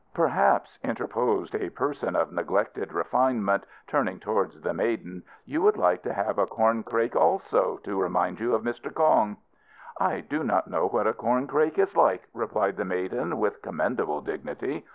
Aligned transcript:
"Perhaps," 0.15 0.79
interposed 0.83 1.53
a 1.53 1.69
person 1.69 2.15
of 2.15 2.31
neglected 2.31 2.91
refinement, 2.91 3.67
turning 3.85 4.19
towards 4.19 4.59
the 4.59 4.73
maiden, 4.73 5.21
"you 5.45 5.61
would 5.61 5.77
like 5.77 6.01
to 6.01 6.11
have 6.11 6.39
a 6.39 6.47
corncrake 6.47 7.15
also, 7.15 7.77
to 7.83 8.01
remind 8.01 8.39
you 8.39 8.55
of 8.55 8.63
Mr. 8.63 8.91
Kong?" 8.91 9.37
"I 9.99 10.21
do 10.21 10.43
not 10.43 10.67
know 10.67 10.87
what 10.87 11.05
a 11.05 11.13
corncrake 11.13 11.77
is 11.77 11.95
like," 11.95 12.27
replied 12.33 12.77
the 12.77 12.83
maiden 12.85 13.37
with 13.37 13.61
commendable 13.61 14.21
dignity. 14.21 14.87